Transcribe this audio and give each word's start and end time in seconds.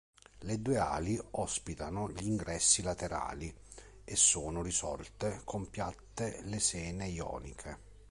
Le 0.39 0.59
due 0.63 0.77
ali 0.79 1.21
ospitano 1.33 2.09
gli 2.09 2.25
ingressi 2.25 2.81
laterali 2.81 3.55
e 4.03 4.15
sono 4.15 4.63
risolte 4.63 5.41
con 5.43 5.69
piatte 5.69 6.39
lesene 6.45 7.05
ioniche. 7.09 7.77